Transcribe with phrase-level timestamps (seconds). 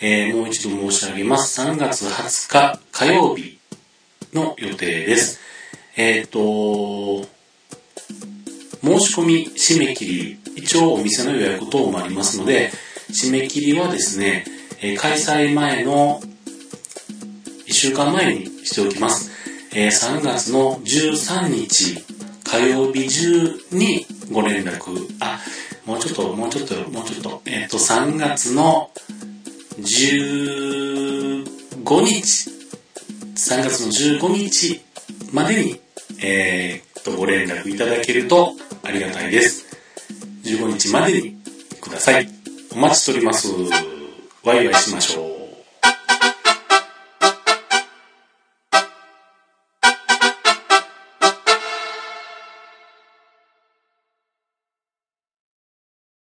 [0.00, 1.60] えーもう一度申し上げます。
[1.60, 3.58] 3月20日火曜日
[4.32, 5.40] の予定です。
[5.96, 7.24] えっ、と、
[8.82, 12.70] 申し込み締め切り、一応お店の予約等もありますので、
[13.10, 14.44] 締め切りはですね、
[14.82, 16.20] え開催前の
[17.66, 19.30] 1週間前にしておきます。
[19.74, 22.04] えー3月の13日
[22.44, 25.40] 火曜日中にご連絡、あ、
[25.84, 28.90] もうちょっと、もうちょっと、もうちょっと、えっ、と、3月の
[29.80, 31.44] 15
[32.04, 32.50] 日、
[33.34, 34.80] 3月の15日
[35.32, 35.80] までに、
[36.22, 39.66] えーっと、ご連絡いただけるとありがたいです。
[40.44, 41.36] 15日までに
[41.80, 42.28] ください。
[42.72, 43.48] お待ちしております。
[44.44, 45.35] ワイワイしましょう。